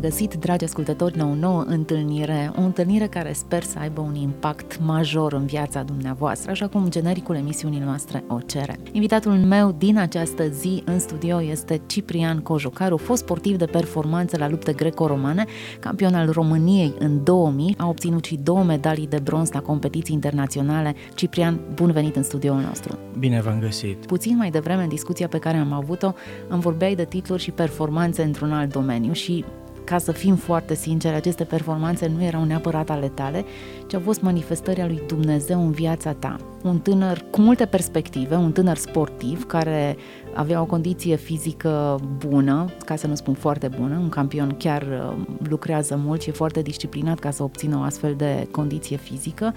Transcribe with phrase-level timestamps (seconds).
[0.00, 4.80] Regăsit, dragi ascultători, la o nouă întâlnire, o întâlnire care sper să aibă un impact
[4.82, 8.78] major în viața dumneavoastră, așa cum genericul emisiunii noastre o cere.
[8.92, 14.48] Invitatul meu din această zi în studio este Ciprian Cojucaru, fost sportiv de performanță la
[14.48, 15.44] lupte greco-romane,
[15.80, 20.94] campion al României în 2000, a obținut și două medalii de bronz la competiții internaționale.
[21.14, 22.98] Ciprian, bun venit în studioul nostru!
[23.18, 24.06] Bine v-am găsit!
[24.06, 26.12] Puțin mai devreme, în discuția pe care am avut-o,
[26.48, 29.44] îmi vorbeai de titluri și performanțe într-un alt domeniu și
[29.90, 33.44] ca să fim foarte sinceri, aceste performanțe nu erau neapărat ale tale,
[33.86, 36.36] ci au fost manifestări a lui Dumnezeu în viața ta.
[36.62, 39.96] Un tânăr cu multe perspective, un tânăr sportiv care
[40.34, 45.16] avea o condiție fizică bună, ca să nu spun foarte bună, un campion chiar uh,
[45.48, 49.54] lucrează mult și e foarte disciplinat ca să obțină o astfel de condiție fizică.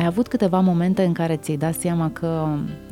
[0.00, 2.48] Ai avut câteva momente în care ți-ai dat seama că,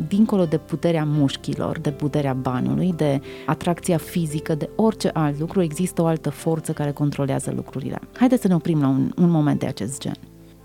[0.08, 6.02] dincolo de puterea mușchilor, de puterea banului, de atracția fizică, de orice alt lucru, există
[6.02, 7.98] o altă forță care controlează lucrurile.
[8.16, 10.14] Haideți să ne oprim la un, un moment de acest gen.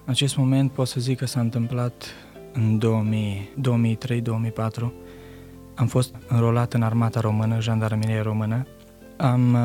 [0.06, 2.06] Acest moment pot să zic că s-a întâmplat
[2.54, 2.84] în 2003-2004.
[5.76, 8.66] Am fost înrolat în armata română, jandarmerie română.
[9.18, 9.60] Am uh,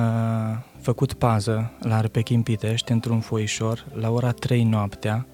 [0.81, 5.27] făcut pază la Arpechim Pitești într-un foișor la ora 3 noaptea.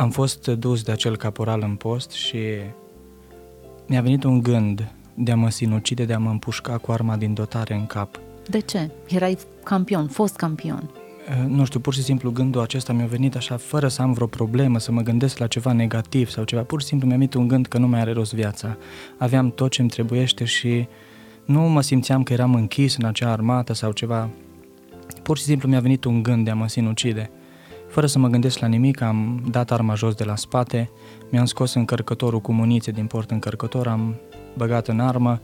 [0.00, 2.38] Am fost dus de acel caporal în post și
[3.86, 7.34] mi-a venit un gând de a mă sinucide, de a mă împușca cu arma din
[7.34, 8.20] dotare în cap.
[8.48, 8.90] De ce?
[9.08, 10.90] Erai campion, fost campion.
[11.28, 14.26] Uh, nu știu, pur și simplu gândul acesta mi-a venit așa, fără să am vreo
[14.26, 16.62] problemă, să mă gândesc la ceva negativ sau ceva.
[16.62, 18.76] Pur și simplu mi-a venit un gând că nu mai are rost viața.
[19.18, 20.88] Aveam tot ce îmi trebuiește și
[21.44, 24.30] nu mă simțeam că eram închis în acea armată sau ceva.
[25.22, 27.30] Pur și simplu mi-a venit un gând de a mă sinucide.
[27.90, 30.90] Fără să mă gândesc la nimic, am dat arma jos de la spate,
[31.30, 34.16] mi-am scos încărcătorul cu muniție din port încărcător, am
[34.56, 35.40] băgat în armă,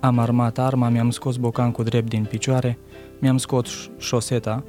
[0.00, 2.78] am armat arma, mi-am scos bocancul drept din picioare,
[3.18, 4.64] mi-am scos șoseta,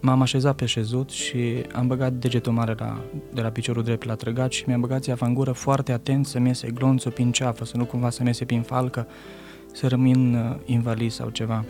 [0.00, 1.38] m-am așezat pe șezut și
[1.72, 3.00] am băgat degetul mare la,
[3.32, 6.46] de la piciorul drept la trăgat și mi-am băgat țeafa în gură foarte atent să-mi
[6.46, 9.06] iese glonțul prin ceafă, să nu cumva să-mi iese prin falcă,
[9.72, 11.64] să rămân uh, invalid sau ceva.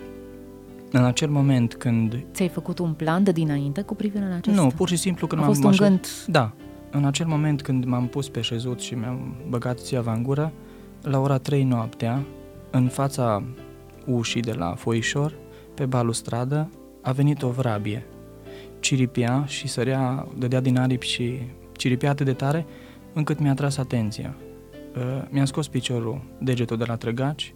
[0.91, 2.25] În acel moment când...
[2.33, 4.63] Ți-ai făcut un plan de dinainte cu privire la acesta?
[4.63, 5.53] Nu, pur și simplu când A m-am...
[5.53, 6.07] fost un așez- gând...
[6.27, 6.53] Da.
[6.91, 10.53] În acel moment când m-am pus pe șezut și mi-am băgat țeava în gură,
[11.03, 12.23] la ora 3 noaptea,
[12.71, 13.43] în fața
[14.07, 15.35] ușii de la foișor,
[15.75, 16.71] pe balustradă,
[17.03, 18.07] a venit o vrabie.
[18.81, 21.39] Ciripia și sărea, dădea din aripi și
[21.77, 22.67] ciripia atât de tare
[23.13, 24.35] încât mi-a tras atenția.
[24.97, 27.55] Uh, Mi-am scos piciorul, degetul de la trăgaci,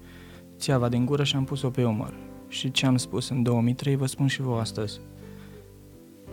[0.59, 2.15] țeava din gură și am pus-o pe umăr.
[2.53, 5.01] Și ce am spus în 2003 vă spun și vouă astăzi.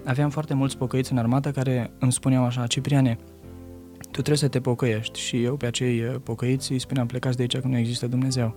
[0.05, 3.17] Aveam foarte mulți pocăiți în armată care îmi spuneau așa, Cipriane,
[4.01, 5.19] tu trebuie să te pocăiești.
[5.19, 8.55] Și eu pe acei uh, pocăiți îi spuneam, plecați de aici că nu există Dumnezeu.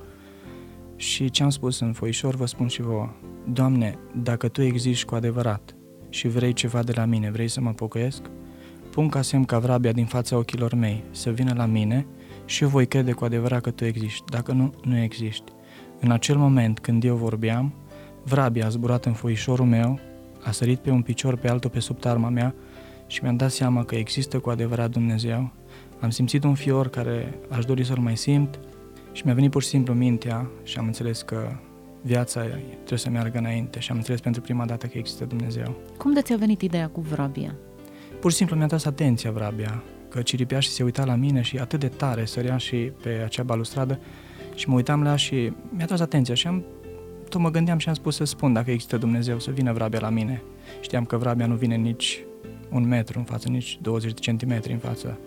[0.96, 3.10] Și ce am spus în foișor vă spun și vouă.
[3.52, 5.74] Doamne, dacă Tu existi cu adevărat
[6.08, 8.22] și vrei ceva de la mine, vrei să mă pocăiesc,
[8.90, 12.06] pun ca semn ca vrabia din fața ochilor mei să vină la mine
[12.44, 14.30] și eu voi crede cu adevărat că Tu existi.
[14.30, 15.52] Dacă nu, nu existi.
[16.04, 17.72] În acel moment când eu vorbeam,
[18.22, 19.98] vrabia a zburat în foișorul meu,
[20.44, 22.54] a sărit pe un picior pe altul pe sub tarma mea
[23.06, 25.50] și mi-am dat seama că există cu adevărat Dumnezeu.
[26.00, 28.58] Am simțit un fior care aș dori să-l mai simt
[29.12, 31.48] și mi-a venit pur și simplu mintea și am înțeles că
[32.00, 32.40] viața
[32.74, 35.74] trebuie să meargă înainte și am înțeles pentru prima dată că există Dumnezeu.
[35.96, 37.54] Cum de ți-a venit ideea cu vrabia?
[38.20, 41.58] Pur și simplu mi-a tras atenția vrabia, că ciripea și se uita la mine și
[41.58, 43.98] atât de tare sărea și pe acea balustradă
[44.54, 46.64] și mă uitam la ea și mi-a tras atenția și am,
[47.28, 50.08] tot mă gândeam și am spus să spun dacă există Dumnezeu, să vină vrabia la
[50.08, 50.42] mine.
[50.80, 52.24] Știam că vrabia nu vine nici
[52.70, 55.18] un metru în față, nici 20 de centimetri în față.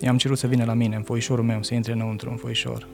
[0.00, 2.86] I-am cerut să vină la mine, în foișorul meu, să intre înăuntru în foișor.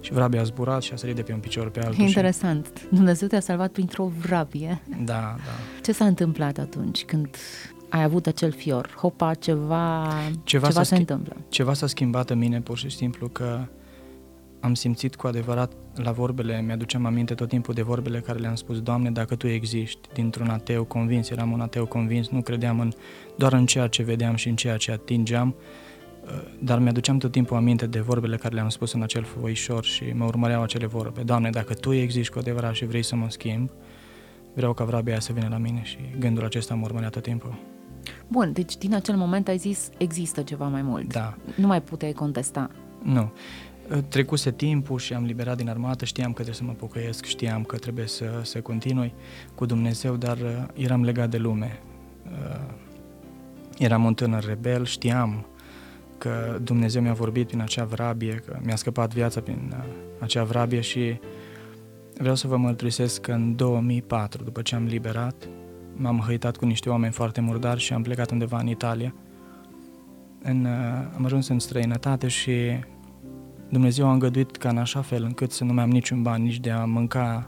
[0.00, 2.04] Și vrabia a zburat și a sărit de pe un picior pe altul.
[2.04, 2.88] Interesant.
[2.90, 4.82] Dumnezeu te-a salvat printr-o vrabie.
[4.92, 5.04] Și...
[5.04, 5.80] Da, da.
[5.82, 7.36] Ce s-a întâmplat atunci când
[7.88, 8.94] ai avut acel fior?
[8.96, 10.12] Hopa, ceva,
[10.44, 11.36] ceva, s-a se schi- întâmplă.
[11.48, 13.66] Ceva s-a schimbat în mine pur și simplu că
[14.64, 18.80] am simțit cu adevărat la vorbele, mi-aduceam aminte tot timpul de vorbele care le-am spus,
[18.80, 22.92] Doamne, dacă Tu existi, dintr-un ateu convins, eram un ateu convins, nu credeam în,
[23.36, 25.54] doar în ceea ce vedeam și în ceea ce atingeam,
[26.24, 26.30] uh,
[26.62, 30.24] dar mi-aduceam tot timpul aminte de vorbele care le-am spus în acel foișor și mă
[30.24, 31.22] urmăreau acele vorbe.
[31.22, 33.70] Doamne, dacă Tu existi cu adevărat și vrei să mă schimb,
[34.54, 37.58] vreau ca vrabia aia să vină la mine și gândul acesta mă urmărea tot timpul.
[38.28, 41.12] Bun, deci din acel moment ai zis există ceva mai mult.
[41.12, 41.34] Da.
[41.56, 42.70] Nu mai puteai contesta.
[43.02, 43.32] Nu.
[44.08, 47.76] Trecuse timpul și am liberat din armată, știam că trebuie să mă pocăiesc, știam că
[47.76, 49.14] trebuie să, să continui
[49.54, 51.80] cu Dumnezeu, dar uh, eram legat de lume.
[52.24, 52.74] Uh,
[53.78, 55.46] eram un tânăr rebel, știam
[56.18, 59.84] că Dumnezeu mi-a vorbit prin acea vrabie, că mi-a scăpat viața prin uh,
[60.18, 61.20] acea vrabie și
[62.18, 65.48] vreau să vă mărturisesc că în 2004, după ce am liberat,
[65.94, 69.14] m-am hăitat cu niște oameni foarte murdari și am plecat undeva în Italia.
[70.42, 70.66] În,
[71.16, 72.52] am ajuns în străinătate și
[73.74, 76.60] Dumnezeu a îngăduit ca în așa fel încât să nu mai am niciun ban, nici
[76.60, 77.46] de a mânca.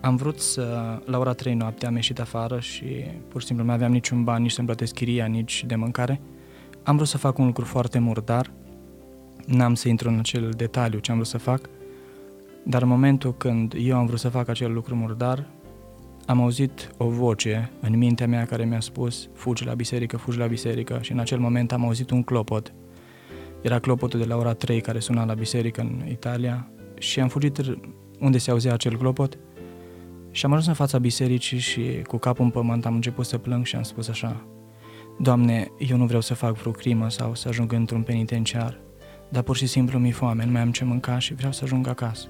[0.00, 2.84] Am vrut să, la ora 3 noapte am ieșit afară și
[3.28, 6.20] pur și simplu nu mai aveam niciun ban, nici să-mi plătesc chiria, nici de mâncare.
[6.82, 8.50] Am vrut să fac un lucru foarte murdar,
[9.46, 11.68] n-am să intru în acel detaliu ce am vrut să fac,
[12.62, 15.46] dar în momentul când eu am vrut să fac acel lucru murdar,
[16.26, 20.46] am auzit o voce în mintea mea care mi-a spus fugi la biserică, fugi la
[20.46, 22.72] biserică și în acel moment am auzit un clopot
[23.66, 27.60] era clopotul de la ora 3 care suna la biserică în Italia și am fugit
[28.20, 29.38] unde se auzea acel clopot
[30.30, 33.64] și am ajuns în fața bisericii și cu capul în pământ am început să plâng
[33.66, 34.46] și am spus așa
[35.18, 38.80] Doamne, eu nu vreau să fac vreo crimă sau să ajung într-un penitenciar,
[39.28, 41.88] dar pur și simplu mi-e foame, nu mai am ce mânca și vreau să ajung
[41.88, 42.26] acasă.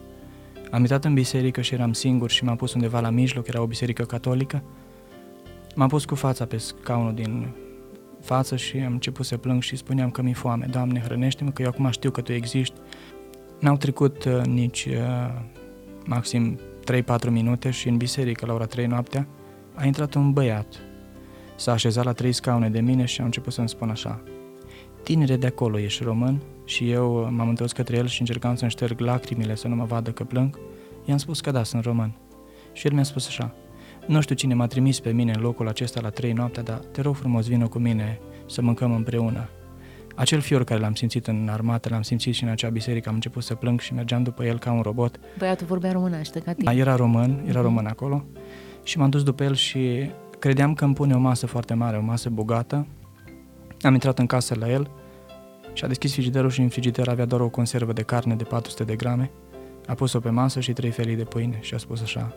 [0.70, 3.66] Am intrat în biserică și eram singur și m-am pus undeva la mijloc, era o
[3.66, 4.62] biserică catolică.
[5.74, 7.54] M-am pus cu fața pe scaunul din
[8.20, 10.66] față și am început să plâng și spuneam că mi-e foame.
[10.70, 12.80] Doamne, hrănește-mă, că eu acum știu că Tu existi.
[13.58, 15.40] N-au trecut uh, nici uh,
[16.04, 16.58] maxim
[17.28, 19.26] 3-4 minute și în biserică la ora 3 noaptea
[19.74, 20.66] a intrat un băiat.
[21.56, 24.22] S-a așezat la trei scaune de mine și a început să-mi spun așa
[25.02, 26.42] Tinere de acolo, ești român?
[26.64, 29.84] Și eu uh, m-am întors către el și încercam să-mi șterg lacrimile să nu mă
[29.84, 30.58] vadă că plâng.
[31.04, 32.12] I-am spus că da, sunt român.
[32.72, 33.54] Și el mi-a spus așa
[34.06, 37.00] nu știu cine m-a trimis pe mine în locul acesta la trei noaptea, dar te
[37.00, 39.48] rog frumos, vină cu mine să mâncăm împreună.
[40.14, 43.42] Acel fior care l-am simțit în armată, l-am simțit și în acea biserică, am început
[43.42, 45.20] să plâng și mergeam după el ca un robot.
[45.38, 46.64] Băiatul vorbea românește ca tine.
[46.64, 47.68] Da, era român, era mhm.
[47.68, 48.24] român acolo
[48.82, 52.02] și m-am dus după el și credeam că îmi pune o masă foarte mare, o
[52.02, 52.86] masă bogată.
[53.80, 54.90] Am intrat în casă la el
[55.72, 58.84] și a deschis frigiderul și în frigider avea doar o conservă de carne de 400
[58.84, 59.30] de grame.
[59.86, 62.34] A pus-o pe masă și trei felii de pâine și a spus așa,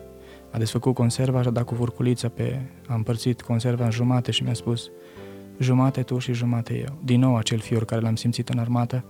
[0.50, 2.60] a desfăcut conserva și a dat cu vurculița pe...
[2.86, 4.90] A împărțit conserva în jumate și mi-a spus
[5.58, 6.98] jumate tu și jumate eu.
[7.04, 9.04] Din nou acel fior care l-am simțit în armată,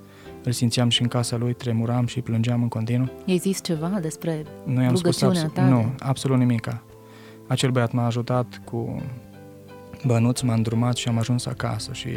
[0.45, 3.11] îl simțeam și în casa lui, tremuram și plângeam în continuu.
[3.25, 5.63] I-ai zis ceva despre nu i-am spus abs- ta?
[5.63, 6.83] Nu, absolut nimica.
[7.47, 9.03] Acel băiat m-a ajutat cu
[10.07, 12.09] bănuți, m-a îndrumat și am ajuns acasă și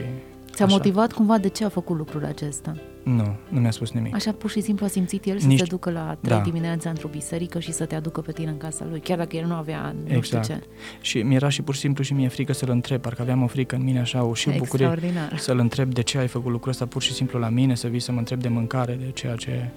[0.54, 0.76] Ți-a Așa.
[0.76, 2.76] motivat cumva de ce a făcut lucrul acesta?
[3.04, 4.16] Nu, nu mi-a spus nimic.
[4.16, 5.58] Așa pur și simplu a simțit el Nici...
[5.58, 6.44] să te ducă la trei da.
[6.44, 9.46] dimineața într-o biserică și să te aducă pe tine în casa lui, chiar dacă el
[9.46, 10.44] nu avea nu exact.
[10.44, 10.64] știu ce.
[11.02, 13.76] Și mi-era și pur și simplu și mie frică să-l întreb, parcă aveam o frică
[13.76, 14.98] în mine așa, o și bucurie
[15.38, 18.00] să-l întreb de ce ai făcut lucrul ăsta pur și simplu la mine, să vii
[18.00, 19.70] să mă întreb de mâncare, de ceea ce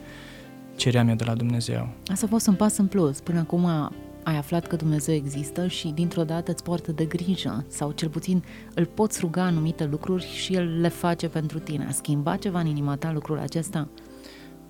[0.77, 1.89] ceream eu de la Dumnezeu.
[2.07, 3.21] Asta a fost un pas în plus.
[3.21, 3.91] Până acum
[4.27, 8.45] ai aflat că Dumnezeu există și dintr-o dată îți poartă de grijă sau cel puțin
[8.75, 11.87] îl poți ruga anumite lucruri și el le face pentru tine.
[11.89, 13.89] A schimbat ceva în inima ta lucrul acesta?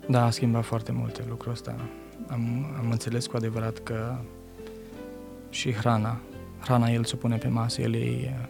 [0.08, 1.76] Da, a schimbat foarte multe lucrul ăsta.
[2.26, 4.18] Am, am înțeles cu adevărat că
[5.50, 6.20] și hrana,
[6.60, 8.48] hrana el se pune pe masă, el e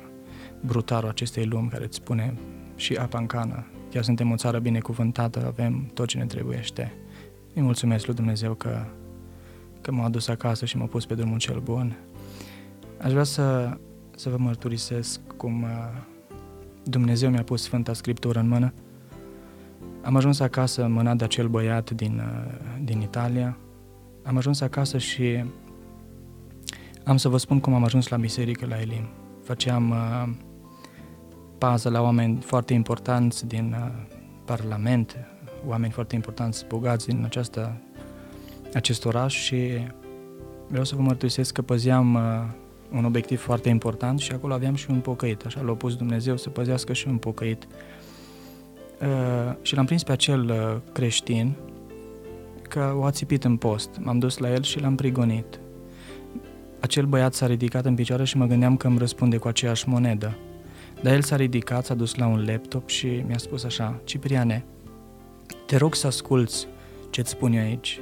[0.61, 2.35] brutarul acestei lumi care îți spune
[2.77, 3.67] și apa în cană.
[3.91, 6.93] Chiar suntem o țară binecuvântată, avem tot ce ne trebuiește.
[7.55, 8.85] Îi mulțumesc lui Dumnezeu că
[9.87, 11.97] că m-a adus acasă și m-a pus pe drumul cel bun.
[13.03, 13.77] Aș vrea să,
[14.17, 15.69] să vă mărturisesc cum uh,
[16.83, 18.73] Dumnezeu mi-a pus Sfânta Scriptură în mână.
[20.03, 22.53] Am ajuns acasă mânat de acel băiat din, uh,
[22.85, 23.59] din Italia.
[24.23, 25.45] Am ajuns acasă și
[27.05, 29.09] am să vă spun cum am ajuns la biserică la Elim.
[29.45, 30.29] Făceam uh,
[31.59, 35.17] pază la oameni foarte importanți din uh, Parlament,
[35.67, 37.81] oameni foarte importanți, bogați din această
[38.77, 39.87] acest oraș și
[40.69, 42.21] vreau să vă mărturisesc că păzeam uh,
[42.99, 46.49] un obiectiv foarte important și acolo aveam și un pocăit, așa l-a pus Dumnezeu să
[46.49, 47.67] păzească și un pocăit.
[49.01, 51.55] Uh, și l-am prins pe acel uh, creștin
[52.63, 53.91] că o țipit în post.
[54.01, 55.61] M-am dus la el și l-am prigonit.
[56.81, 60.37] Acel băiat s-a ridicat în picioare și mă gândeam că îmi răspunde cu aceeași monedă.
[61.03, 64.65] Dar el s-a ridicat, s-a dus la un laptop și mi-a spus așa, Cipriane,
[65.67, 66.67] te rog să asculți
[67.11, 68.01] ce-ți spun eu aici.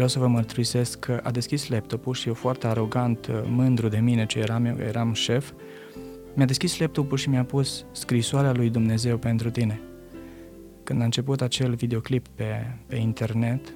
[0.00, 4.26] Vreau să vă mărturisesc că a deschis laptopul și eu foarte arogant, mândru de mine
[4.26, 5.52] ce eram eu, eram șef,
[6.34, 9.80] mi-a deschis laptopul și mi-a pus scrisoarea lui Dumnezeu pentru tine.
[10.82, 13.74] Când a început acel videoclip pe, pe internet,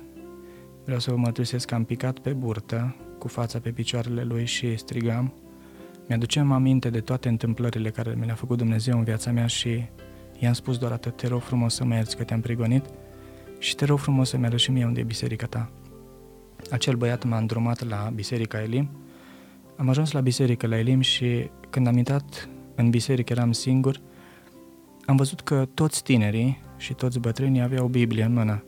[0.84, 4.76] vreau să vă mărturisesc că am picat pe burtă, cu fața pe picioarele lui și
[4.76, 5.34] strigam,
[6.08, 9.84] Mi-aducem aminte de toate întâmplările care mi le-a făcut Dumnezeu în viața mea și
[10.38, 12.84] i-am spus doar atât, te rog frumos să mă ierți că te-am prigonit
[13.58, 15.70] și te rog frumos să-mi arăți și mie unde e biserica ta.
[16.70, 18.90] Acel băiat m-a îndrumat la biserica Elim.
[19.76, 24.00] Am ajuns la biserică la Elim și când am intrat în biserică eram singur,
[25.06, 28.64] am văzut că toți tinerii și toți bătrânii aveau Biblie în mână.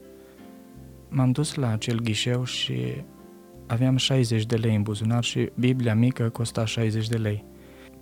[1.08, 2.76] M-am dus la acel ghișeu și
[3.66, 7.44] aveam 60 de lei în buzunar și Biblia mică costa 60 de lei.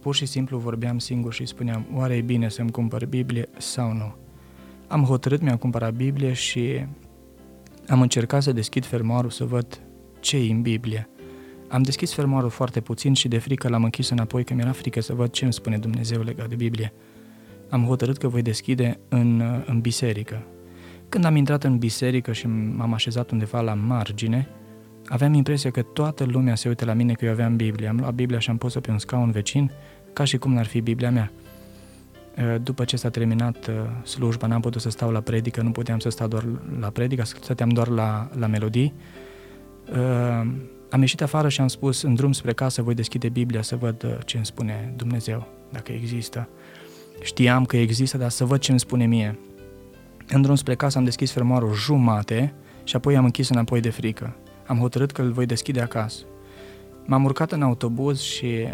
[0.01, 4.15] Pur și simplu vorbeam singur și spuneam, oare e bine să-mi cumpăr Biblie sau nu?
[4.89, 6.87] Am hotărât, mi-am cumpărat Biblie și
[7.89, 9.81] am încercat să deschid fermoarul să văd
[10.25, 11.09] ce e în Biblie.
[11.69, 15.15] Am deschis fermoarul foarte puțin și de frică l-am închis înapoi, că mi-era frică să
[15.15, 16.93] văd ce îmi spune Dumnezeu legat de Biblie.
[17.69, 20.43] Am hotărât că voi deschide în, în biserică.
[21.09, 24.49] Când am intrat în biserică și m-am așezat undeva la margine,
[25.07, 27.89] aveam impresia că toată lumea se uită la mine că eu aveam Biblia.
[27.89, 29.71] Am luat Biblia și am pus-o pe un scaun vecin,
[30.13, 31.33] ca și cum n-ar fi Biblia mea.
[32.63, 33.71] După ce s-a terminat
[34.05, 36.45] slujba, n-am putut să stau la predică, nu puteam să stau doar
[36.81, 38.93] la predică, stăteam doar la, la melodii.
[40.91, 44.19] Am ieșit afară și am spus, în drum spre casă voi deschide Biblia să văd
[44.25, 46.49] ce îmi spune Dumnezeu, dacă există.
[47.23, 49.39] Știam că există, dar să văd ce îmi spune mie.
[50.29, 54.37] În drum spre casă am deschis fermoarul jumate și apoi am închis înapoi de frică.
[54.67, 56.25] Am hotărât că îl voi deschide acasă.
[57.07, 58.69] M-am urcat în autobuz și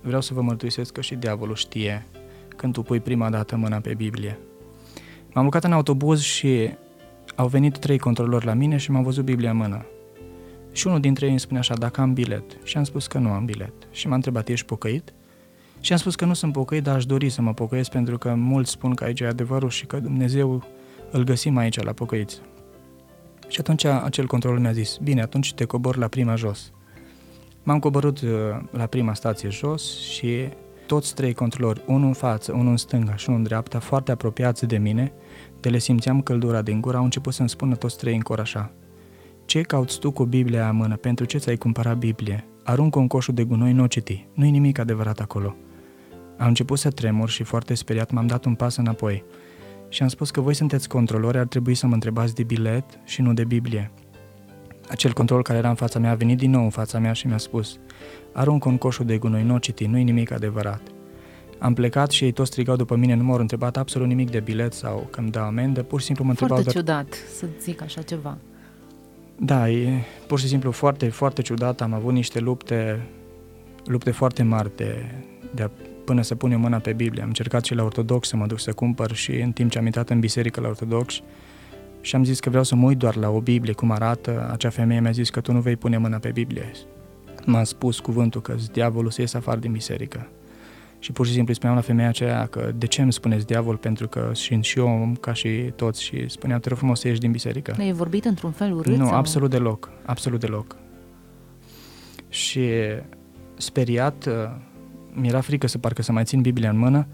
[0.00, 2.06] vreau să vă mărturisesc că și diavolul știe
[2.56, 4.38] când tu pui prima dată mâna pe Biblie.
[5.32, 6.70] M-am urcat în autobuz și
[7.34, 9.84] au venit trei controlori la mine și m-au văzut Biblia în mână.
[10.74, 12.44] Și unul dintre ei îmi spune așa, dacă am bilet.
[12.64, 13.72] Și am spus că nu am bilet.
[13.90, 15.12] Și m-a întrebat, ești pocăit?
[15.80, 18.34] Și am spus că nu sunt pocăit, dar aș dori să mă pocăiesc pentru că
[18.34, 20.64] mulți spun că aici e adevărul și că Dumnezeu
[21.10, 22.40] îl găsim aici la pocăiți.
[23.48, 26.72] Și atunci acel control mi-a zis, bine, atunci te cobor la prima jos.
[27.62, 28.30] M-am coborât uh,
[28.70, 30.48] la prima stație jos și
[30.86, 34.66] toți trei controlori, unul în față, unul în stânga și unul în dreapta, foarte apropiați
[34.66, 35.12] de mine,
[35.60, 38.72] de le simțeam căldura din gură, au început să-mi spună toți trei în cor așa.
[39.44, 40.96] Ce cauți tu cu Biblia în mână?
[40.96, 42.46] Pentru ce ți-ai cumpărat Biblie?
[42.62, 44.26] Aruncă un coșul de gunoi, nu o citi.
[44.34, 45.56] Nu-i nimic adevărat acolo.
[46.38, 49.24] Am început să tremur și foarte speriat m-am dat un pas înapoi
[49.88, 53.22] și am spus că voi sunteți controlori, ar trebui să mă întrebați de bilet și
[53.22, 53.90] nu de Biblie.
[54.88, 57.26] Acel control care era în fața mea a venit din nou în fața mea și
[57.26, 57.78] mi-a spus
[58.32, 60.80] Aruncă un coșul de gunoi, nu citi, nu-i nimic adevărat.
[61.58, 64.72] Am plecat și ei toți strigau după mine, nu m-au întrebat absolut nimic de bilet
[64.72, 66.56] sau că îmi dau amendă, pur și simplu mă întrebau...
[66.62, 67.04] Foarte doar...
[67.04, 68.38] ciudat să zic așa ceva.
[69.38, 71.80] Da, e pur și simplu foarte, foarte ciudat.
[71.80, 73.06] Am avut niște lupte,
[73.84, 75.04] lupte foarte mari de,
[75.54, 75.70] de a
[76.04, 77.22] până să punem mâna pe Biblie.
[77.22, 79.84] Am încercat și la ortodox să mă duc să cumpăr și în timp ce am
[79.84, 81.20] intrat în biserică la ortodox
[82.00, 84.70] și am zis că vreau să mă uit doar la o Biblie, cum arată, acea
[84.70, 86.70] femeie mi-a zis că tu nu vei pune mâna pe Biblie.
[87.46, 90.28] M-a spus cuvântul că diavolul să ies afară din biserică.
[91.04, 93.76] Și pur și simplu îi spuneam la femeia aceea că de ce îmi spuneți diavol,
[93.76, 97.20] pentru că sunt și eu ca și toți și spuneam, te rog frumos să ieși
[97.20, 97.74] din biserică.
[97.76, 98.96] Le-ai vorbit într-un fel urât?
[98.96, 99.14] Nu, sau?
[99.14, 100.76] absolut deloc, absolut deloc.
[102.28, 102.68] Și
[103.56, 104.28] speriat,
[105.12, 107.06] mi-era frică să parcă să mai țin Biblia în mână,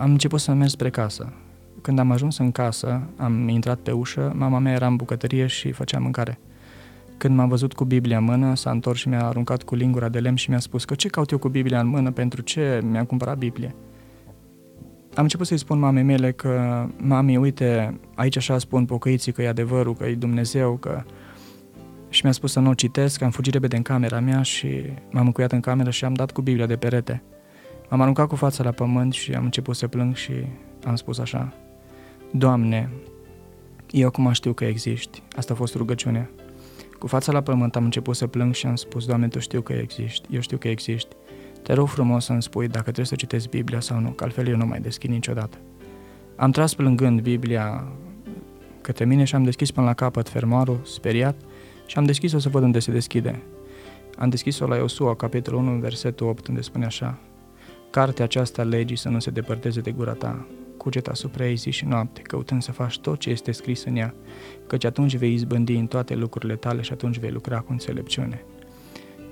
[0.00, 1.32] am început să merg spre casă.
[1.80, 5.72] Când am ajuns în casă, am intrat pe ușă, mama mea era în bucătărie și
[5.72, 6.38] făcea mâncare.
[7.22, 10.18] Când m-a văzut cu Biblia în mână, s-a întors și mi-a aruncat cu lingura de
[10.18, 13.04] lemn și mi-a spus că ce caut eu cu Biblia în mână, pentru ce mi-am
[13.04, 13.74] cumpărat Biblie.
[15.14, 19.48] Am început să-i spun mamei mele că, mami, uite, aici așa spun pocăiții că e
[19.48, 21.02] adevărul, că e Dumnezeu, că
[22.08, 24.68] și mi-a spus să nu o citesc, am fugit repede în camera mea și
[25.10, 27.22] m-am încuiat în cameră și am dat cu Biblia de perete.
[27.88, 30.32] M-am aruncat cu fața la pământ și am început să plâng și
[30.84, 31.52] am spus așa,
[32.30, 32.90] Doamne,
[33.90, 35.22] eu acum știu că existi.
[35.36, 36.30] Asta a fost rugăciunea.
[37.02, 39.72] Cu fața la pământ am început să plâng și am spus, Doamne, Tu știu că
[39.72, 41.16] existi, eu știu că existi.
[41.62, 44.56] Te rog frumos să-mi spui dacă trebuie să citesc Biblia sau nu, că altfel eu
[44.56, 45.58] nu mai deschid niciodată.
[46.36, 47.88] Am tras plângând Biblia
[48.80, 51.34] către mine și am deschis până la capăt fermoarul, speriat,
[51.86, 53.42] și am deschis-o să văd unde se deschide.
[54.18, 57.18] Am deschis-o la Iosua, capitolul 1, versetul 8, unde spune așa
[57.90, 60.46] Cartea aceasta legii să nu se depărteze de gura ta,
[60.82, 64.14] cuget asupra ei zi și noapte, căutând să faci tot ce este scris în ea,
[64.66, 68.44] căci atunci vei izbândi în toate lucrurile tale și atunci vei lucra cu înțelepciune.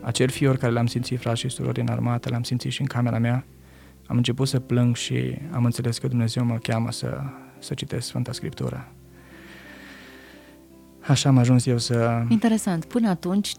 [0.00, 3.18] Acel fior care l-am simțit, frați și surori, în armată, l-am simțit și în camera
[3.18, 3.44] mea,
[4.06, 7.20] am început să plâng și am înțeles că Dumnezeu mă cheamă să,
[7.58, 8.92] să citesc Sfânta Scriptură.
[11.00, 12.24] Așa am ajuns eu să...
[12.28, 12.84] Interesant.
[12.84, 13.52] Până atunci,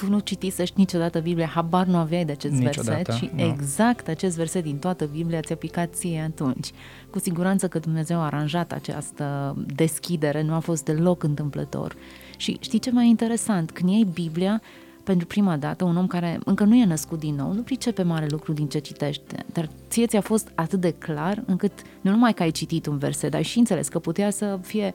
[0.00, 3.42] tu nu citisești niciodată Biblia, habar nu aveai de acest niciodată, verset și nu.
[3.42, 6.70] exact acest verset din toată Biblia ți-a picat ție atunci.
[7.10, 11.96] Cu siguranță că Dumnezeu a aranjat această deschidere, nu a fost deloc întâmplător.
[12.36, 13.70] Și știi ce mai interesant?
[13.70, 14.62] Când iei Biblia,
[15.04, 18.26] pentru prima dată, un om care încă nu e născut din nou, nu pricepe mare
[18.28, 22.42] lucru din ce citește, dar ție ți-a fost atât de clar încât nu numai că
[22.42, 24.94] ai citit un verset, dar și înțeles că putea să fie,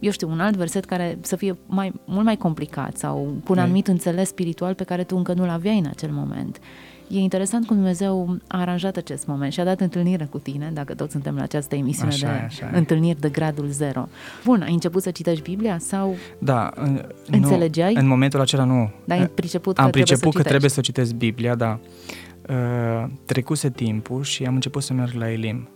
[0.00, 3.58] eu știu, un alt verset care să fie mai, mult mai complicat sau cu un
[3.58, 6.60] anumit înțeles spiritual pe care tu încă nu-l aveai în acel moment.
[7.10, 10.94] E interesant cum Dumnezeu a aranjat acest moment și a dat întâlnire cu tine, dacă
[10.94, 12.76] toți suntem la această emisiune Așa de e, așa e.
[12.78, 14.08] întâlniri de gradul zero.
[14.44, 16.70] Bun, ai început să citești Biblia sau Da.
[16.74, 17.92] în- Înțelegeai?
[17.92, 18.90] Nu, în momentul acela nu.
[19.08, 20.48] ai priceput că Am trebuie priceput să că citești?
[20.48, 21.78] trebuie să citesc Biblia, da.
[22.48, 25.68] Uh, trecuse timpul și am început să merg la Elim.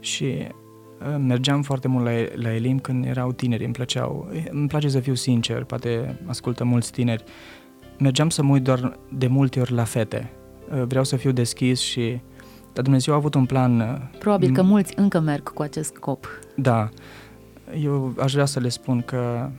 [0.00, 4.28] Și uh, mergeam foarte mult la, la Elim când erau tineri, îmi plăceau.
[4.50, 7.24] Îmi place să fiu sincer, poate ascultă mulți tineri.
[7.98, 10.30] Mergeam să mă uit doar de multe ori la fete.
[10.72, 12.20] Uh, vreau să fiu deschis și...
[12.72, 13.80] Dar Dumnezeu a avut un plan...
[13.80, 16.26] uh, Probabil că m- mulți încă merg cu acest scop.
[16.56, 16.88] Da,
[17.82, 19.50] eu aș vrea să le spun că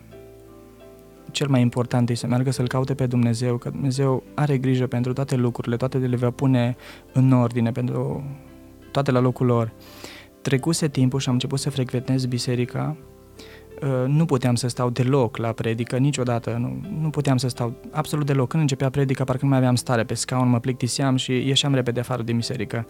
[1.32, 5.13] cel mai important e să meargă să-L caute pe Dumnezeu, că Dumnezeu are grijă pentru
[5.13, 6.75] toate lucrurile, toate le va pune
[7.13, 8.24] în ordine, pentru
[8.92, 9.72] toate la locul lor.
[10.42, 13.18] Trecuse timpul și am început să frecventez biserica, uh,
[14.07, 18.48] nu puteam să stau deloc la predică, niciodată, nu, nu puteam să stau absolut deloc.
[18.48, 22.00] Când începea predica, parcă nu mai aveam stare pe scaun, mă plictiseam și ieșeam repede
[22.00, 22.88] afară din biserică.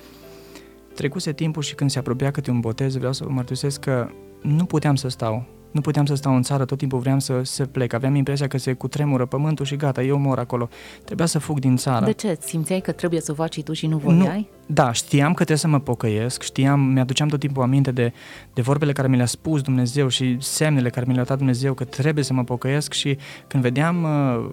[0.96, 4.10] Trecuse timpul și când se apropia câte un botez, vreau să vă mărturisesc că
[4.42, 5.59] nu puteam să stau.
[5.72, 7.94] Nu puteam să stau în țară, tot timpul vreau să, să plec.
[7.94, 10.70] Aveam impresia că se cutremură pământul și gata, eu mor acolo.
[11.06, 12.06] Trebuia să fug din țară.
[12.06, 12.38] De ce?
[12.40, 14.50] Simțeai că trebuie să o faci și tu și nu voiai?
[14.66, 18.14] Da, știam că trebuie să mă pocăiesc, știam, mi-aduceam tot timpul aminte de,
[18.54, 21.84] de vorbele care mi le-a spus Dumnezeu și semnele care mi le-a dat Dumnezeu că
[21.84, 24.52] trebuie să mă pocăiesc și când vedeam uh,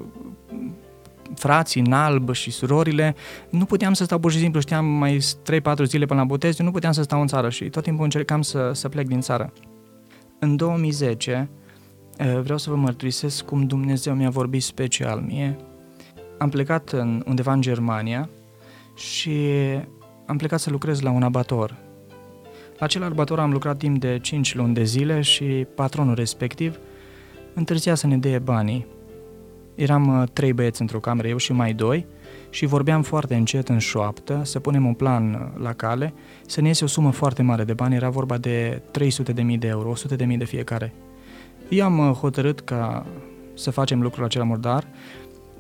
[1.35, 3.15] frații în alb și surorile,
[3.51, 6.67] nu puteam să stau pur și simplu, știam mai 3-4 zile până la botez, eu
[6.67, 9.53] nu puteam să stau în țară și tot timpul încercam să, să plec din țară.
[10.39, 11.49] În 2010
[12.19, 15.57] uh, vreau să vă mărturisesc cum Dumnezeu mi-a vorbit special mie.
[16.39, 18.29] Am plecat în, undeva în Germania
[18.95, 19.51] și
[20.27, 21.77] am plecat să lucrez la un abator.
[22.79, 26.79] La acel abator am lucrat timp de 5 luni de zile și patronul respectiv
[27.55, 28.87] întârzia să ne dea banii.
[29.75, 32.07] Eram uh, trei băieți într-o cameră, eu și mai doi,
[32.57, 36.13] și vorbeam foarte încet în șoaptă să punem un plan uh, la cale,
[36.47, 39.93] să ne iese o sumă foarte mare de bani, era vorba de 300.000 de euro,
[40.17, 40.95] 100.000 de fiecare.
[41.69, 43.07] Eu am uh, hotărât ca
[43.55, 44.87] să facem lucrul acela murdar,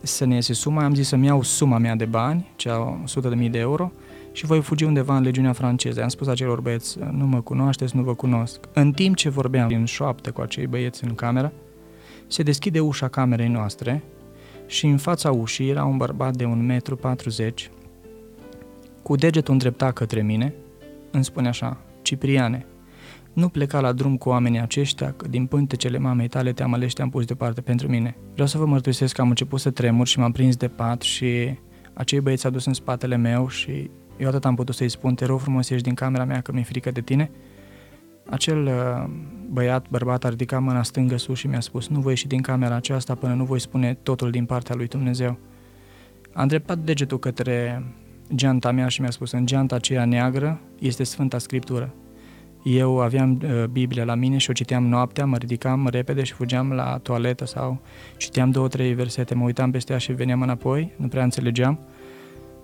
[0.02, 2.98] să ne iese suma, am zis să-mi iau suma mea de bani, cea
[3.38, 3.92] 100.000 de euro,
[4.32, 6.02] și voi fugi undeva în legiunea franceză.
[6.02, 8.60] Am spus acelor băieți, nu mă cunoașteți, nu vă cunosc.
[8.72, 11.52] În timp ce vorbeam în șoaptă cu acei băieți în cameră,
[12.26, 14.02] se deschide ușa camerei noastre
[14.66, 17.76] și în fața ușii era un bărbat de 1,40 m,
[19.02, 20.54] cu degetul îndreptat către mine,
[21.10, 22.66] îmi spune așa, Cipriane,
[23.32, 26.94] nu pleca la drum cu oamenii aceștia, că din pântecele mamei tale te-am ales și
[26.94, 28.16] te-am pus departe pentru mine.
[28.32, 31.58] Vreau să vă mărturisesc că am început să tremur și m-am prins de pat și
[31.92, 35.24] acei băieți s-au dus în spatele meu și eu atât am putut să-i spun, te
[35.24, 37.30] rog frumos, ieși din camera mea că mi-e frică de tine.
[38.30, 39.10] Acel uh,
[39.50, 42.74] băiat, bărbat, a ridicat mâna stângă sus și mi-a spus, nu voi ieși din camera
[42.74, 45.38] aceasta până nu voi spune totul din partea lui Dumnezeu.
[46.32, 47.84] A îndreptat degetul către
[48.34, 51.94] geanta mea și mi-a spus, în geanta aceea neagră este Sfânta Scriptură.
[52.64, 56.72] Eu aveam uh, Biblia la mine și o citeam noaptea, mă ridicam repede și fugeam
[56.72, 57.80] la toaletă sau
[58.16, 61.78] citeam două, trei versete, mă uitam peste ea și veneam înapoi, nu prea înțelegeam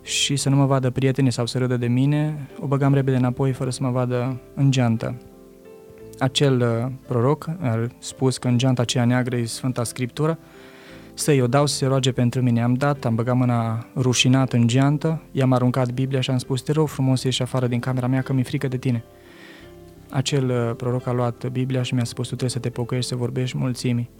[0.02, 3.52] și să nu mă vadă prietenii sau să râdă de mine, o băgam repede înapoi
[3.52, 5.16] fără să mă vadă în geantă.
[6.22, 10.38] Acel uh, proroc a spus că în geanta aceea neagră e Sfânta Scriptură,
[11.14, 12.62] să-i o dau să se roage pentru mine.
[12.62, 16.72] Am dat, am băgat mâna rușinat în geantă, i-am aruncat Biblia și am spus, te
[16.72, 19.04] rog frumos, ieși afară din camera mea că mi-e frică de tine.
[20.10, 23.16] Acel uh, proroc a luat Biblia și mi-a spus, tu trebuie să te pocăiești, să
[23.16, 24.10] vorbești mulțimii.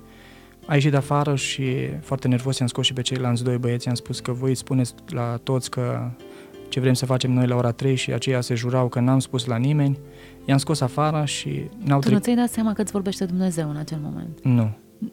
[0.67, 4.21] A ieșit afară și foarte nervos i-am scos și pe ceilalți doi băieți, i-am spus
[4.21, 6.11] că voi spuneți la toți că
[6.73, 9.45] ce vrem să facem noi la ora 3 și aceia se jurau că n-am spus
[9.45, 9.99] la nimeni.
[10.45, 12.23] I-am scos afară și n-au Tu nu trecut.
[12.23, 14.39] ți-ai dat seama că îți vorbește Dumnezeu în acel moment.
[14.43, 14.71] Nu.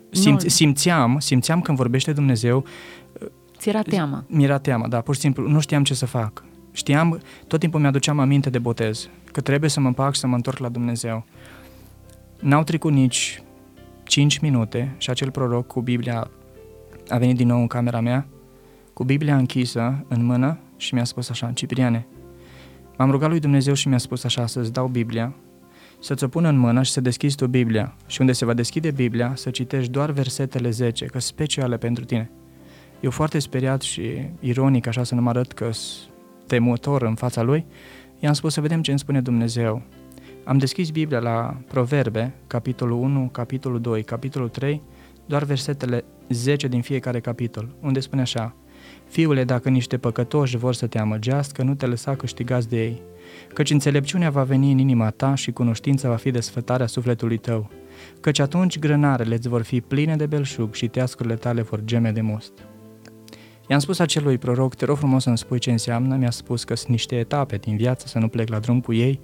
[0.09, 0.49] Simț, Nu.
[0.49, 2.63] simțeam, simțeam când vorbește Dumnezeu,
[3.57, 4.23] Ți era teamă.
[4.27, 6.43] mi-era teamă, da, pur și simplu, nu știam ce să fac.
[6.71, 10.35] Știam, tot timpul mi-aduceam aminte de botez, că trebuie să mă împac și să mă
[10.35, 11.25] întorc la Dumnezeu.
[12.39, 13.43] N-au trecut nici
[14.03, 16.29] 5 minute și acel proroc cu Biblia
[17.09, 18.27] a venit din nou în camera mea,
[18.93, 22.07] cu Biblia închisă în mână și mi-a spus așa, Cipriane,
[22.97, 25.35] m-am rugat lui Dumnezeu și mi-a spus așa, să-ți dau Biblia,
[25.99, 28.91] să-ți o pun în mână și să deschizi tu Biblia și unde se va deschide
[28.91, 32.31] Biblia să citești doar versetele 10, că speciale pentru tine.
[32.99, 35.69] Eu foarte speriat și ironic, așa să nu mă arăt că
[36.47, 37.65] temător în fața lui,
[38.19, 39.81] i-am spus să vedem ce îmi spune Dumnezeu.
[40.43, 44.81] Am deschis Biblia la Proverbe, capitolul 1, capitolul 2, capitolul 3,
[45.25, 48.55] doar versetele 10 din fiecare capitol, unde spune așa
[49.09, 53.01] Fiule, dacă niște păcătoși vor să te amăgească, nu te lăsa câștigați de ei,
[53.53, 57.69] căci înțelepciunea va veni în inima ta și cunoștința va fi desfătarea sufletului tău,
[58.21, 62.21] căci atunci grânarele îți vor fi pline de belșug și teascurile tale vor geme de
[62.21, 62.51] must.
[63.67, 66.89] I-am spus acelui proroc, te rog frumos să-mi spui ce înseamnă, mi-a spus că sunt
[66.89, 69.19] niște etape din viață, să nu plec la drum cu ei,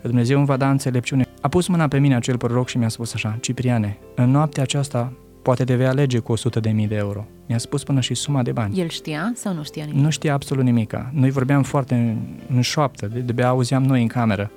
[0.00, 1.26] că Dumnezeu îmi va da înțelepciune.
[1.40, 5.12] A pus mâna pe mine acel proroc și mi-a spus așa, Cipriane, în noaptea aceasta
[5.44, 7.26] poate te vei alege cu 100 de mii de euro.
[7.46, 8.80] Mi-a spus până și suma de bani.
[8.80, 10.02] El știa sau nu știa nimic?
[10.02, 11.10] Nu știa absolut nimica.
[11.12, 12.16] Noi vorbeam foarte în,
[12.54, 14.50] în șoaptă, de, de auzeam noi în cameră.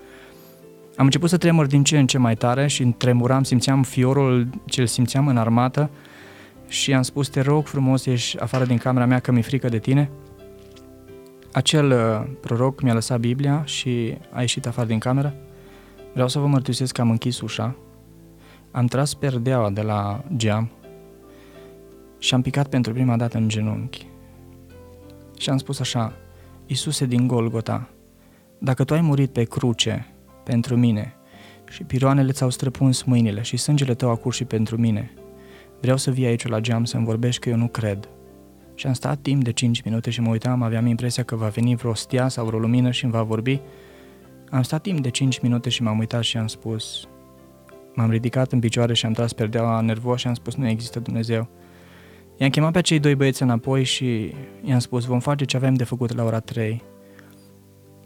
[0.96, 4.82] Am început să tremur din ce în ce mai tare și tremuram, simțeam fiorul ce
[4.82, 5.90] îl simțeam în armată
[6.68, 9.80] și am spus, te rog frumos, ieși afară din camera mea că mi-e frică de
[9.80, 10.10] tine.
[11.52, 15.34] Acel uh, proroc mi-a lăsat Biblia și a ieșit afară din cameră.
[16.14, 17.76] Vreau să vă mărturisesc că am închis ușa,
[18.72, 20.72] am tras perdeaua de la geam
[22.20, 24.08] și am picat pentru prima dată în genunchi.
[25.38, 26.14] Și am spus așa,
[26.66, 27.90] Iisuse din Golgota,
[28.58, 30.08] dacă Tu ai murit pe cruce
[30.44, 31.16] pentru mine
[31.70, 35.12] și piroanele ți-au străpuns mâinile și sângele Tău a curs și pentru mine,
[35.82, 38.10] vreau să vii aici la geam să-mi vorbești că eu nu cred.
[38.74, 41.76] Și am stat timp de 5 minute și mă uitam, aveam impresia că va veni
[41.76, 43.62] vreo stea sau vreo lumină și îmi va vorbi.
[44.50, 47.08] Am stat timp de 5 minute și m-am uitat și am spus,
[47.94, 51.48] m-am ridicat în picioare și am tras perdeaua nervos și am spus, nu există Dumnezeu.
[52.40, 55.84] I-am chemat pe cei doi băieți înapoi și i-am spus, vom face ce avem de
[55.84, 56.84] făcut la ora 3.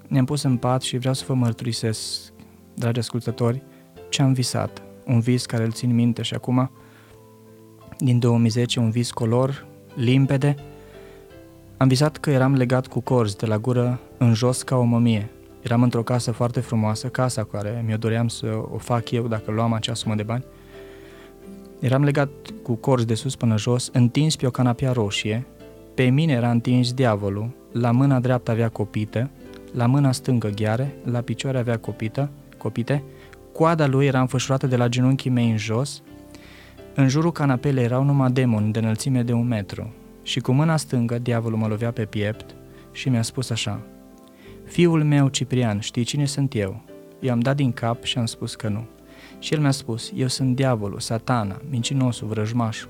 [0.08, 2.34] Ne-am pus în pat și vreau să vă mărturisesc,
[2.74, 3.64] dragi ascultători,
[4.10, 4.82] ce am visat.
[5.06, 6.72] Un vis care îl țin minte și acum,
[7.98, 9.66] din 2010, un vis color,
[9.96, 10.56] limpede.
[11.78, 15.30] Am visat că eram legat cu corzi de la gură în jos ca o mămie.
[15.62, 19.74] Eram într-o casă foarte frumoasă, casa care mi-o doream să o fac eu dacă luam
[19.74, 20.44] acea sumă de bani.
[21.82, 22.30] Eram legat
[22.64, 25.46] cu corzi de sus până jos, întins pe o canapea roșie,
[25.96, 29.30] pe mine era întins diavolul, la mâna dreaptă avea copită,
[29.74, 33.04] la mâna stângă gheare, la picioare avea copită, copite,
[33.54, 36.02] coada lui era înfășurată de la genunchii mei în jos,
[36.96, 39.94] în jurul canapelei erau numai demoni de înălțime de un metru.
[40.24, 42.56] Și cu mâna stângă diavolul mă lovea pe piept
[42.92, 43.80] și mi-a spus așa
[44.66, 46.82] Fiul meu, Ciprian, știi cine sunt eu?
[47.20, 48.84] I-am dat din cap și am spus că nu.
[49.42, 52.90] Și el mi-a spus, eu sunt diavolul, satana, mincinosul, vrăjmașul.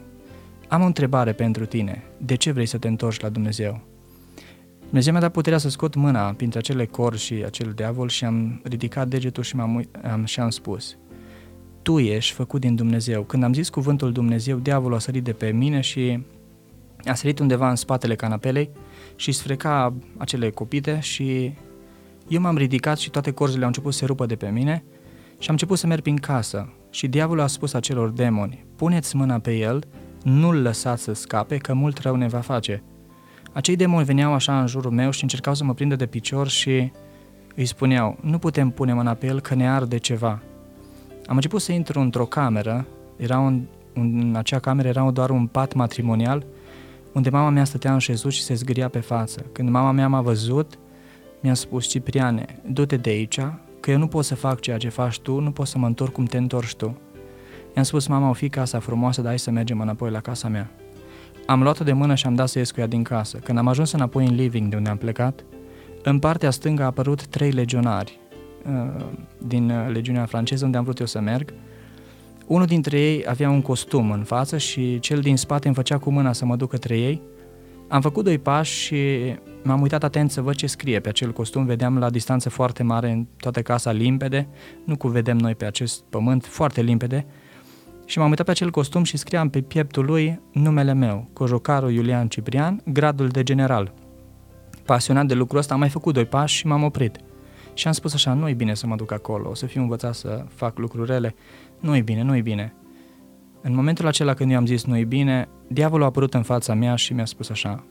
[0.68, 2.04] Am o întrebare pentru tine.
[2.18, 3.82] De ce vrei să te întorci la Dumnezeu?
[4.84, 8.62] Dumnezeu mi-a dat puterea să scot mâna printre acele cor și acel diavol și am
[8.64, 10.98] ridicat degetul și, am am, și am spus
[11.82, 13.24] Tu ești făcut din Dumnezeu.
[13.24, 16.24] Când am zis cuvântul Dumnezeu, diavolul a sărit de pe mine și
[17.06, 18.70] a sărit undeva în spatele canapelei
[19.16, 21.54] și sfreca acele copite și
[22.28, 24.84] eu m-am ridicat și toate corzile au început să se rupă de pe mine
[25.42, 29.40] și am început să merg prin casă și diavolul a spus acelor demoni, puneți mâna
[29.40, 29.84] pe el,
[30.24, 32.84] nu-l lăsați să scape, că mult rău ne va face.
[33.54, 36.92] Acei demoni veneau așa în jurul meu și încercau să mă prindă de picior și
[37.56, 40.42] îi spuneau, nu putem pune mâna pe el că ne arde ceva.
[41.26, 43.62] Am început să intru într-o cameră, era un,
[43.96, 46.46] un, în acea cameră era doar un pat matrimonial,
[47.14, 49.46] unde mama mea stătea în șezut și se zgâria pe față.
[49.52, 50.80] Când mama mea m-a văzut,
[51.40, 53.40] mi-a spus, Cipriane, du-te de aici,
[53.82, 56.12] că eu nu pot să fac ceea ce faci tu, nu pot să mă întorc
[56.12, 56.98] cum te întorci tu.
[57.76, 60.72] I-am spus, mama, o fi casa frumoasă, dar hai să mergem înapoi la casa mea.
[61.46, 63.38] Am luat-o de mână și am dat să ies cu ea din casă.
[63.38, 65.44] Când am ajuns înapoi în living de unde am plecat,
[66.04, 68.20] în partea stângă a apărut trei legionari
[68.66, 69.06] uh,
[69.38, 71.54] din uh, legiunea franceză unde am vrut eu să merg.
[72.48, 76.12] Unul dintre ei avea un costum în față și cel din spate îmi făcea cu
[76.12, 77.22] mâna să mă duc către ei.
[77.92, 78.96] Am făcut doi pași și
[79.64, 83.12] M-am uitat atent să văd ce scrie pe acel costum, vedeam la distanță foarte mare
[83.12, 84.48] în toată casa limpede,
[84.86, 87.26] nu cu vedem noi pe acest pământ, foarte limpede,
[88.06, 92.28] și m-am uitat pe acel costum și scriam pe pieptul lui numele meu, Cojocarul Iulian
[92.28, 93.94] Ciprian, gradul de general.
[94.86, 97.18] Pasionat de lucrul ăsta, am mai făcut doi pași și m-am oprit.
[97.74, 100.14] Și am spus așa, nu e bine să mă duc acolo, o să fiu învățat
[100.14, 101.36] să fac lucruri rele,
[101.80, 102.74] nu e bine, nu e bine.
[103.62, 106.74] În momentul acela când eu am zis nu e bine, diavolul a apărut în fața
[106.74, 107.84] mea și mi-a spus așa,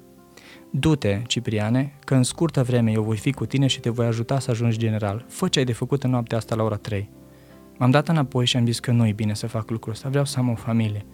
[0.71, 4.39] Du-te, Cipriane, că în scurtă vreme eu voi fi cu tine și te voi ajuta
[4.39, 5.25] să ajungi general.
[5.29, 7.11] Fă ce ai de făcut în noaptea asta la ora 3.
[7.79, 10.25] M-am dat înapoi și am zis că nu e bine să fac lucrul ăsta, vreau
[10.25, 11.05] să am o familie,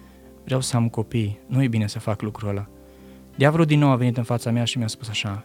[0.45, 2.69] vreau să am copii, nu e bine să fac lucrul ăla.
[3.37, 5.45] Diavolul din nou a venit în fața mea și mi-a spus așa,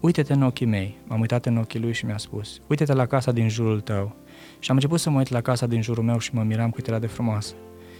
[0.00, 0.96] uite-te în ochii mei.
[1.06, 4.16] M-am uitat în ochii lui și mi-a spus, uite-te la casa din jurul tău.
[4.58, 6.86] Și am început să mă uit la casa din jurul meu și mă miram cât
[6.86, 7.54] era de frumoasă.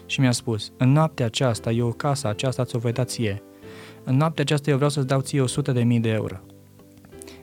[0.07, 3.43] Și mi-a spus, în noaptea aceasta, eu casa aceasta ți-o voi da ție
[4.09, 6.37] în noaptea aceasta eu vreau să-ți dau ție 100 de mii de euro.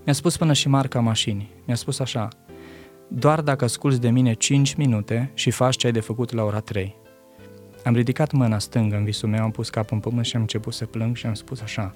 [0.04, 1.50] Mi-a spus până și marca mașinii.
[1.66, 2.28] Mi-a spus așa,
[3.08, 6.60] doar dacă asculți de mine 5 minute și faci ce ai de făcut la ora
[6.60, 6.96] 3.
[7.84, 10.74] Am ridicat mâna stângă în visul meu, am pus capul în pământ și am început
[10.74, 11.96] să plâng și am spus așa.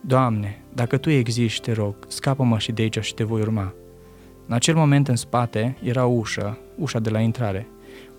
[0.00, 3.74] Doamne, dacă Tu existi, te rog, scapă-mă și de aici și te voi urma.
[4.46, 7.66] În acel moment în spate era o ușă, ușa de la intrare.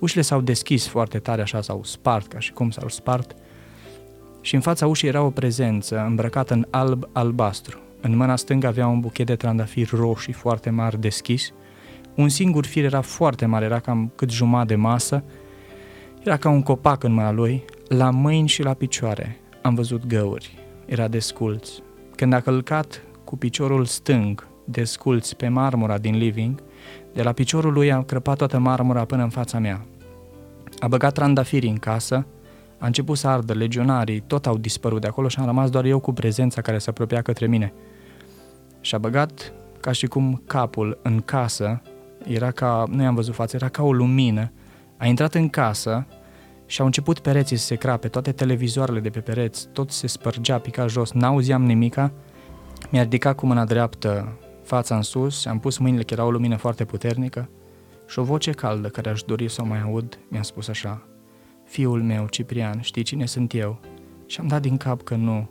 [0.04, 3.36] Ușile s-au deschis foarte tare, așa s-au spart, ca și cum s-au spart.
[4.42, 7.80] Și în fața ușii era o prezență îmbrăcată în alb-albastru.
[8.02, 11.52] În mâna stângă avea un buchet de trandafiri roșii foarte mari deschis.
[12.16, 15.24] Un singur fir era foarte mare, era cam cât jumătate de masă.
[16.24, 17.66] Era ca un copac în mâna lui.
[17.88, 20.58] La mâini și la picioare am văzut găuri.
[20.86, 21.70] Era desculț.
[22.16, 26.63] Când a călcat cu piciorul stâng desculți pe marmura din living,
[27.13, 29.86] de la piciorul lui a crăpat toată marmura până în fața mea.
[30.79, 32.25] A băgat trandafiri în casă,
[32.77, 35.99] a început să ardă, legionarii tot au dispărut de acolo și am rămas doar eu
[35.99, 37.73] cu prezența care se apropia către mine.
[38.81, 41.81] Și a băgat ca și cum capul în casă,
[42.25, 44.51] era ca, nu i-am văzut față, era ca o lumină,
[44.97, 46.05] a intrat în casă
[46.65, 50.59] și au început pereții să se crape, toate televizoarele de pe pereți, tot se spărgea,
[50.59, 52.12] pica jos, n-auzeam nimica,
[52.89, 56.55] mi-a ridicat cu mâna dreaptă fața în sus, am pus mâinile, că era o lumină
[56.55, 57.49] foarte puternică,
[58.08, 61.08] și o voce caldă care aș dori să o mai aud mi-a spus așa,
[61.66, 63.80] Fiul meu, Ciprian, știi cine sunt eu?
[64.26, 65.50] Și am dat din cap că nu.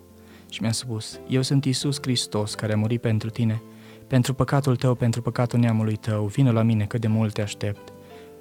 [0.50, 3.62] Și mi-a spus, eu sunt Isus Hristos care a murit pentru tine,
[4.06, 7.92] pentru păcatul tău, pentru păcatul neamului tău, vină la mine că de mult te aștept.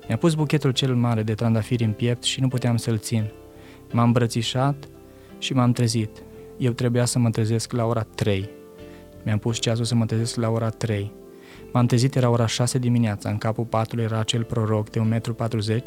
[0.07, 3.31] Mi-a pus buchetul cel mare de trandafiri în piept și nu puteam să-l țin.
[3.91, 4.87] M-am îmbrățișat
[5.37, 6.23] și m-am trezit.
[6.57, 8.49] Eu trebuia să mă trezesc la ora 3.
[9.23, 11.11] Mi-am pus ceasul să mă trezesc la ora 3.
[11.71, 15.83] M-am trezit, era ora 6 dimineața, în capul patului era acel proroc de 1,40 m.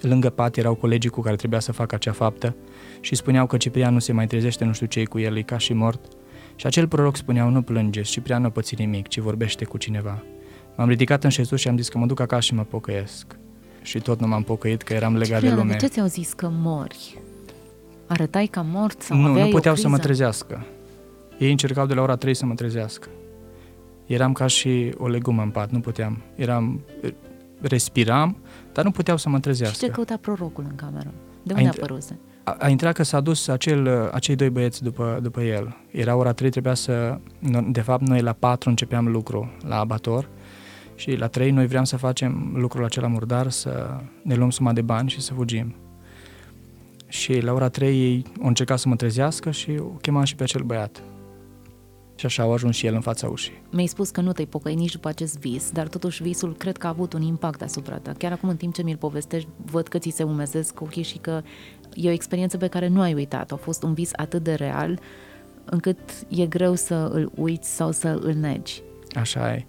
[0.00, 2.54] Lângă pat erau colegii cu care trebuia să facă acea faptă
[3.00, 5.58] și spuneau că Ciprian nu se mai trezește, nu știu ce cu el, e ca
[5.58, 6.00] și mort.
[6.56, 10.22] Și acel proroc spuneau, nu plângeți, Ciprian nu păți nimic, ci vorbește cu cineva.
[10.76, 13.26] M-am ridicat în șezut și am zis că mă duc acasă și mă pocăiesc.
[13.82, 15.72] Și tot nu m-am pocăit că eram legat Ciprian, de lume.
[15.72, 17.18] de ce ți-au zis că mori?
[18.06, 20.06] Arătai ca mort sau Nu, aveai nu puteau o să mă criză?
[20.08, 20.66] trezească.
[21.38, 23.08] Ei încercau de la ora 3 să mă trezească.
[24.06, 26.22] Eram ca și o legumă în pat, nu puteam.
[26.34, 26.80] Eram,
[27.60, 28.36] respiram,
[28.72, 29.86] dar nu puteau să mă Și trezească.
[29.86, 31.12] ce căuta prorocul în cameră?
[31.42, 32.18] De A unde intr- apăruse?
[32.44, 35.76] A, a intrat că s-a dus acel, acei doi băieți după, după el.
[35.90, 37.18] Era ora 3, trebuia să...
[37.68, 40.28] De fapt, noi la 4 începeam lucru la abator
[40.94, 44.82] și la 3 noi vreau să facem lucrul acela murdar, să ne luăm suma de
[44.82, 45.74] bani și să fugim.
[47.08, 50.42] Și la ora 3 ei au încercat să mă trezească și o chema și pe
[50.42, 51.02] acel băiat.
[52.14, 53.62] Și așa au ajuns și el în fața ușii.
[53.70, 56.86] Mi-ai spus că nu te-ai pocăit nici după acest vis, dar totuși visul cred că
[56.86, 58.12] a avut un impact asupra ta.
[58.18, 61.42] Chiar acum, în timp ce mi-l povestești, văd că ți se umezesc ochii și că
[61.94, 63.54] e o experiență pe care nu ai uitat-o.
[63.54, 65.00] A fost un vis atât de real
[65.64, 65.98] încât
[66.28, 68.82] e greu să îl uiți sau să îl negi.
[69.14, 69.66] Așa e.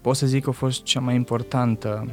[0.00, 2.08] Pot să zic că a fost cea mai importantă,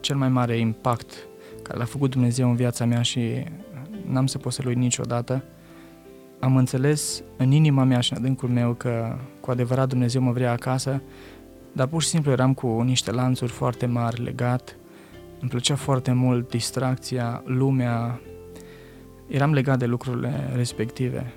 [0.00, 1.26] cel mai mare impact
[1.62, 3.44] care l-a făcut Dumnezeu în viața mea și
[4.06, 5.44] n-am să pot să-l uit niciodată.
[6.44, 10.52] Am înțeles în inima mea și în adâncul meu că cu adevărat Dumnezeu mă vrea
[10.52, 11.02] acasă,
[11.72, 14.76] dar pur și simplu eram cu niște lanțuri foarte mari legat.
[15.40, 18.20] Îmi plăcea foarte mult distracția, lumea.
[19.28, 21.32] Eram legat de lucrurile respective.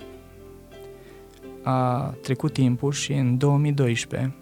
[1.64, 4.36] A trecut timpul și în 2012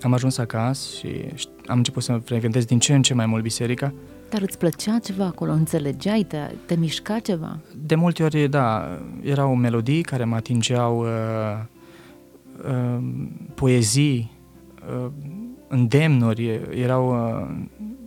[0.00, 1.24] am ajuns acasă și
[1.66, 3.92] am început să frecventez din ce în ce mai mult biserica.
[4.30, 5.52] Dar îți plăcea ceva acolo?
[5.52, 6.24] Înțelegeai?
[6.24, 7.58] Te, te mișca ceva?
[7.76, 11.08] De multe ori, da, erau melodii care mă atingeau, uh,
[12.68, 13.02] uh,
[13.54, 14.30] poezii,
[15.04, 15.10] uh,
[15.68, 17.48] îndemnuri, erau uh,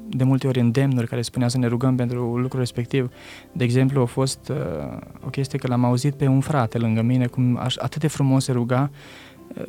[0.10, 3.10] de multe ori îndemnuri care spunea să ne rugăm pentru lucrul respectiv.
[3.52, 7.28] De exemplu, a fost uh, o chestie că l-am auzit pe un frate lângă mine,
[7.28, 8.92] cum aș, atât de frumos se ruga,
[9.58, 9.64] uh,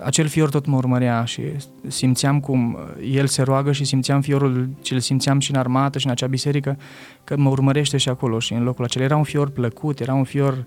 [0.00, 1.42] acel fior tot mă urmărea și
[1.88, 2.78] simțeam cum
[3.10, 6.26] el se roagă și simțeam fiorul ce îl simțeam și în armată și în acea
[6.26, 6.78] biserică,
[7.24, 9.04] că mă urmărește și acolo și în locul acela.
[9.04, 10.66] Era un fior plăcut, era un fior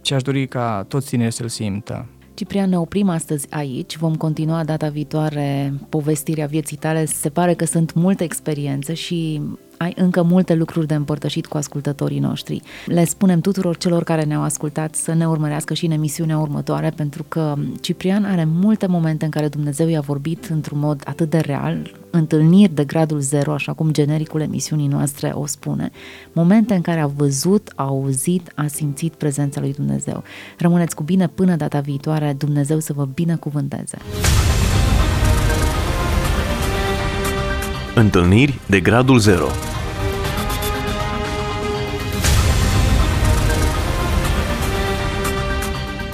[0.00, 2.06] ce aș dori ca toți tinerii să-l simtă.
[2.34, 7.04] Ciprian, ne oprim astăzi aici, vom continua data viitoare povestirea vieții tale.
[7.04, 9.40] Se pare că sunt multe experiențe și
[9.84, 12.62] ai încă multe lucruri de împărtășit cu ascultătorii noștri.
[12.86, 17.24] Le spunem tuturor celor care ne-au ascultat să ne urmărească și în emisiunea următoare, pentru
[17.28, 21.90] că Ciprian are multe momente în care Dumnezeu i-a vorbit într-un mod atât de real,
[22.10, 25.90] întâlniri de gradul zero, așa cum genericul emisiunii noastre o spune,
[26.32, 30.22] momente în care a văzut, a auzit, a simțit prezența lui Dumnezeu.
[30.58, 33.98] Rămâneți cu bine până data viitoare, Dumnezeu să vă binecuvânteze!
[37.94, 39.44] Întâlniri de gradul 0